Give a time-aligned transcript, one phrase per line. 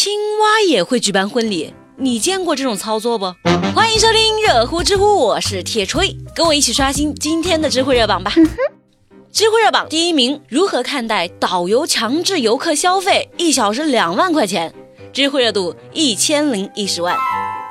[0.00, 3.34] 青蛙也会举办婚礼，你见过这种操作不？
[3.74, 8.32] 欢迎收听热乎知乎，我是铁锤，跟我一起刷新今天的知乎热榜吧。
[9.32, 14.72] 知乎热榜第一名，如何看待导游强制游客消费一小时两万块钱？
[15.12, 17.16] 知乎热度一千零一十万。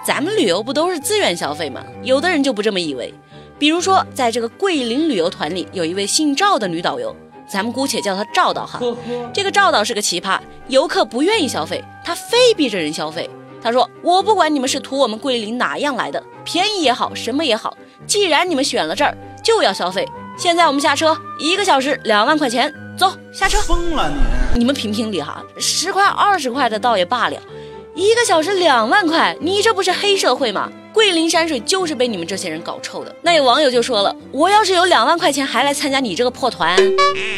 [0.06, 1.82] 咱们旅游不都是自愿消费吗？
[2.04, 3.14] 有的人就不这么以为。
[3.58, 7.16] 比如说，在这个桂林旅游团里，有一位姓赵的女导游，
[7.48, 8.80] 咱们姑且叫他赵导哈。
[9.34, 13.30] 这个赵导是个奇葩，游客不愿意消费，他非逼着人消费。
[13.62, 17.76] 他说：“我不管你们是图我们桂林哪样来的，便宜也好，什么也好，
[18.06, 20.06] 既然你们选了这儿，就要消费。
[20.38, 24.10] 现在我们下车，一个小时两万块钱，走下车。”疯了
[24.54, 24.60] 你！
[24.60, 27.42] 你们评评理哈，十块二十块的倒也罢了，
[27.96, 30.70] 一个小时两万块，你这不是黑社会吗？
[30.98, 33.16] 桂林山水就是被你们这些人搞臭的。
[33.22, 36.76] 那有网友就说了，我要是有两万块钱，还来参加你这个破团，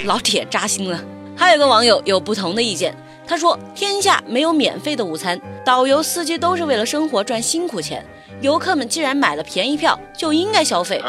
[0.06, 0.98] 老铁扎心了。
[1.36, 2.96] 还有个网友有不同的意见，
[3.28, 8.02] 他说天下没有免费的午餐，导游司机都是为了生活赚辛苦钱，
[8.40, 11.04] 游客们既然买了便宜票，就应该消费，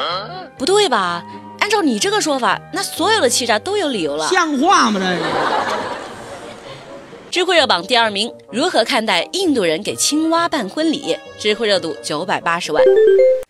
[0.59, 1.25] 不对吧？
[1.61, 4.98] 按照你这个说法，那所有的欺诈都有理由了，像话吗？
[4.98, 5.20] 这是。
[7.31, 11.17] 知乎热榜第二名，如何看待印度人给青蛙办婚礼？
[11.39, 12.83] 知乎热度九百八十万。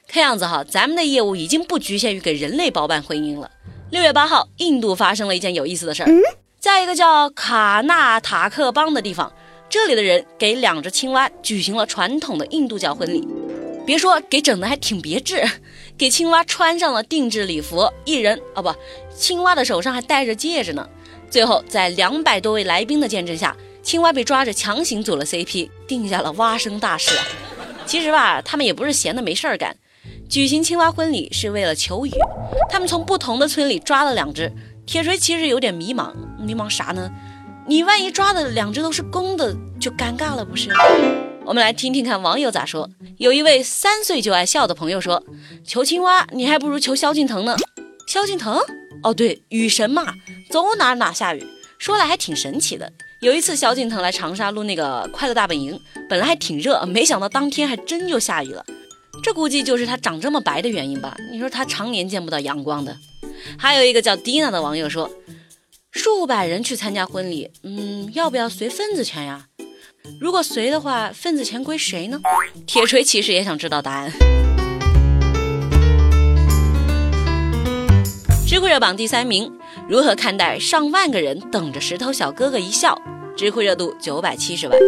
[0.07, 3.51] 看样子哈，咱们的业务已经不局限于给人类包办婚姻了。
[3.91, 6.11] 六月八号，印度发生了一件有意思的事儿，
[6.59, 9.33] 在一个叫卡纳塔克邦的地方，
[9.71, 13.27] 这里的人给两只青蛙举行了传统的印度教婚礼。
[13.87, 15.43] 别说给整的还挺别致，
[15.97, 18.75] 给青蛙穿上了定制礼服，一人哦不，
[19.17, 20.87] 青蛙的手上还戴着戒指呢。
[21.31, 23.57] 最后在两百多位来宾的见证下。
[23.83, 27.25] 青蛙被抓着强行组了 CP，定下了蛙生大事啊！
[27.87, 29.77] 其实吧，他们也不是闲的没事儿干，
[30.29, 32.13] 举行青蛙婚礼是为了求雨。
[32.69, 34.53] 他们从不同的村里抓了两只。
[34.87, 37.11] 铁锤其实有点迷茫，迷茫啥呢？
[37.67, 40.71] 你万一抓的两只都是公的，就尴尬了，不是？
[41.45, 42.89] 我们来听听看网友咋说。
[43.19, 45.23] 有一位三岁就爱笑的朋友说
[45.65, 47.57] ：“求青蛙，你还不如求萧敬腾呢。”
[48.09, 48.61] 萧敬腾？
[49.03, 50.07] 哦，对，雨神嘛，
[50.51, 51.47] 走哪哪下雨。
[51.79, 52.93] 说来还挺神奇的。
[53.21, 55.75] 有一次，萧敬腾来长沙录那个《快乐大本营》，
[56.09, 58.65] 本来还挺热，没想到当天还真就下雨了。
[59.23, 61.15] 这估计就是他长这么白的原因吧？
[61.31, 62.97] 你说他常年见不到阳光的。
[63.59, 65.11] 还有一个叫 Dina 的网友说，
[65.91, 69.49] 数百人去参加婚礼，嗯，要不要随份子钱呀？
[70.19, 72.19] 如果随的话，份子钱归谁呢？
[72.67, 74.11] 铁锤其实也想知道答案。
[78.49, 79.53] 知乎热榜第三名。
[79.89, 83.01] 如何看待上万个人等着石头小哥哥一笑？
[83.37, 84.79] 知乎热度九百七十万。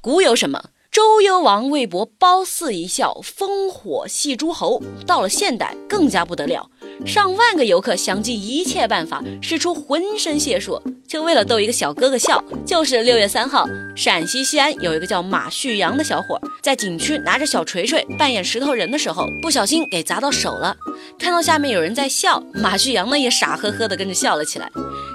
[0.00, 0.70] 古有什么？
[0.90, 4.82] 周幽王为博褒姒一笑，烽火戏诸侯。
[5.06, 6.68] 到了现代，更加不得了。
[7.06, 12.42] 上万个游客想尽一切办法，使出浑身解数，就为了逗一个小哥哥笑。
[12.66, 20.74] 就是六月三号，陕西西安有一个叫马旭阳的小伙，在景区拿着小锤锤扮演石头人的时候，不小心给砸到手了。
[21.18, 24.68] 看到下面有人在笑，马旭阳呢也傻呵呵的跟着笑了起来。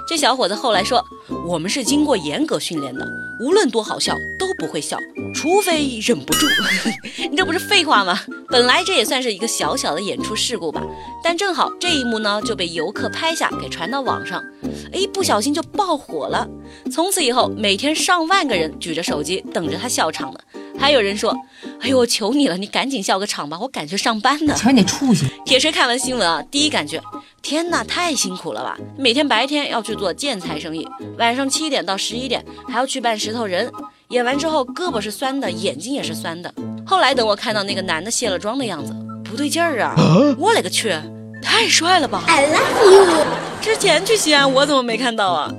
[0.06, 1.02] 这小伙子后来说
[1.48, 3.06] ：“我们是经过严格训练的，
[3.40, 4.98] 无论多好笑都不会笑，
[5.34, 6.46] 除非忍不住。
[7.30, 8.20] ”你这不是废话吗？
[8.48, 10.82] 本来这也算是一个小小的演出事故吧，
[11.22, 11.72] 但正好。
[11.80, 14.44] 这一幕呢就被游客拍下，给传到网上，
[14.92, 16.46] 哎，不小心就爆火了。
[16.92, 20.38] 从此以后，每天上万个人举着手机等着他笑场呢。
[20.76, 21.34] 还有人说
[21.80, 25.24] ：“哎呦，我求你了，你赶紧笑个场吧，我赶去上班呢。”瞧你出息！
[25.46, 27.00] 铁锤看完新闻啊，第一感觉：
[27.44, 28.74] 天哪，太辛苦了吧！
[28.96, 30.88] 每天白天要去做建材生意，
[31.18, 33.70] 晚上七点到十一点还要去扮石头人，
[34.08, 36.52] 演完之后胳膊是酸的，眼睛也是酸的。
[36.86, 39.94] 后来等我看到那个男的卸了妆的样子，不对劲儿啊！
[40.38, 40.96] 我勒个去！
[41.42, 43.26] 太帅了吧！I love you。
[43.60, 45.52] 之前去西安，我怎么没看到啊？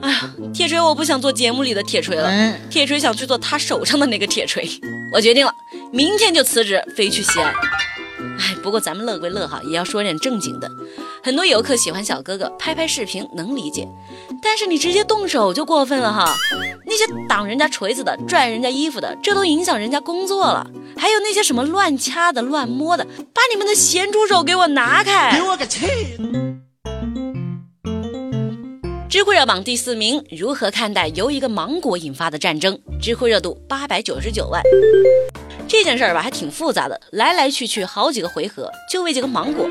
[0.00, 2.32] 哎呀，铁锤，我不想做节目里的铁锤了。
[2.70, 4.66] 铁锤想去做他手上的那个铁锤。
[5.12, 5.52] 我决定了，
[5.92, 7.52] 明天就辞职飞去西安。
[8.38, 10.70] 哎，不过咱们乐归乐哈，也要说点正经的。
[11.22, 13.86] 很多游客喜欢小哥哥，拍拍视频能理解，
[14.42, 16.34] 但是你直接动手就过分了哈。
[16.86, 20.66] 那些挡人家锤子的、拽人家衣服的，这都影响人家工作了。
[20.96, 23.04] 还有那些什么乱掐的、乱摸的，
[23.34, 25.36] 把你们的咸猪手给我拿开！
[25.36, 25.86] 给我个气！
[29.08, 32.78] 知乎热榜第四名，如何看待由一个芒果引发的战争？
[33.00, 34.62] 知乎热度八百九十九万。
[35.66, 39.68] 这件事儿吧，还挺复杂的，来来去去好几个回合，就为几个芒果。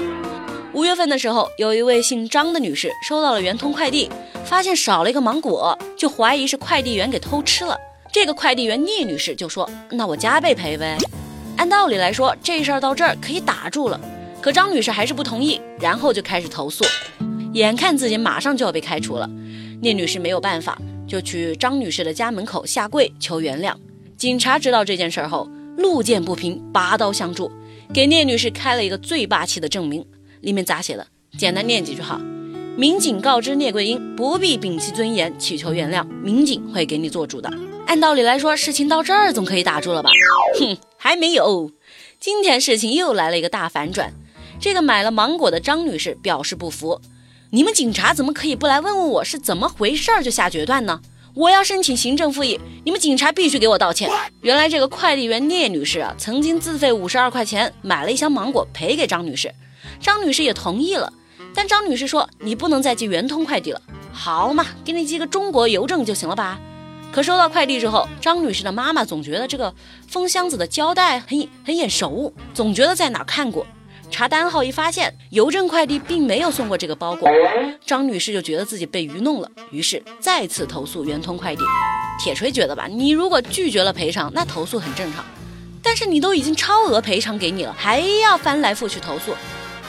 [0.77, 4.07] 五月份的时候，有一位姓张的女士收到了圆通快递，
[4.45, 7.75] 发现少了一个芒果，就怀疑是快递员给偷吃了。
[8.12, 10.95] 这个快递员聂女士就说：“那我加倍赔呗。”
[11.57, 14.00] 按道理来说，这事儿到这儿可以打住了。
[14.39, 16.85] 可张女士还是不同意，然后就开始投诉。
[17.53, 19.27] 眼看自己马上就要被开除了，
[19.81, 23.74] 聂女士没有办法，就去张女士的家门口下跪求原谅。
[24.15, 27.51] 警察知道这件事后，路见不平，拔刀相助，
[27.91, 30.06] 给聂女士开了一个最霸气的证明，
[30.47, 31.05] 里面咋写的？
[31.38, 32.17] 简单念几句哈。
[32.77, 37.51] 民警告知聂桂英不必摒弃尊严祈求原谅，民警会给你做主的。
[37.85, 40.09] 按道理来说，事情到这儿总可以打住了吧？
[40.57, 41.69] 哼，还没有。
[42.17, 44.13] 今天事情又来了一个大反转。
[44.57, 47.01] 这个买了芒果的张女士表示不服
[47.51, 51.01] ：“你们警察怎么可以不来问问我是怎么回事儿就下决断呢？
[51.35, 54.09] 我要申请行政复议，你们警察必须给我道歉。”
[54.39, 59.53] 原来这个快递员聂女士啊，曾经自费五十二块钱买了一箱芒果赔给张女士，
[59.99, 61.11] 张女士也同意了。
[61.53, 66.59] 但张女士说：“你不能再寄圆通快递了，好嘛，给你寄个中国邮政就行了吧？”
[67.11, 69.73] 可收到快递之后，张女士的妈妈总觉得这个
[70.07, 73.65] 封箱子的胶带很很眼熟，总觉得在哪看过。
[74.11, 77.29] 查单号一发现，邮政快递并没有送过这个包裹，
[77.85, 81.63] 张女士就觉得自己被愚弄了，于是再次投诉圆通快递。
[82.23, 85.25] 铁锤觉得吧，你如果拒绝了赔偿，那投诉很正常，
[85.81, 89.33] 但是你都已经超额赔偿给你了，还要翻来覆去投诉，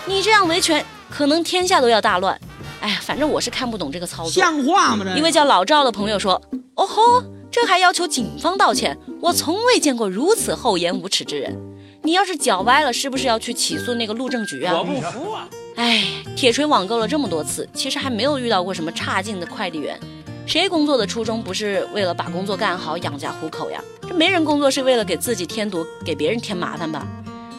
[0.06, 2.38] 你这样维权，可能天下都要大乱。
[2.80, 5.04] 哎呀，反正我是看不懂这个操作，像话吗？
[5.16, 6.40] 一位叫老赵的朋友说
[6.76, 8.96] ：“哦吼，这还要求警方道歉？
[9.20, 11.56] 我从未见过如此厚颜无耻之人。”
[12.02, 14.78] 你要是脚歪了，是不是要去起诉那个路政局啊？
[14.78, 15.48] 我不服啊！
[15.74, 16.04] 哎，
[16.36, 19.98] 铁锤网购了这么多次，其实还没有遇到过什么差劲的快递员。
[20.46, 23.82] 谁工作的初衷不是为了把工作干好，养家糊口呀？
[24.08, 27.06] 这没人工作是为了给自己添堵，给别人添麻烦吧？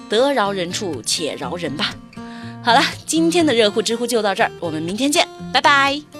[0.08, 1.94] 得饶人处且饶人吧。
[2.69, 6.19] 好了，今天的热乎知乎就到这儿，我们明天见，拜拜。